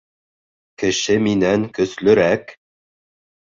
[0.83, 2.57] —Кеше минән көслөрәк.